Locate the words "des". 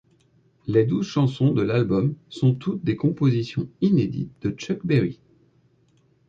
2.83-2.95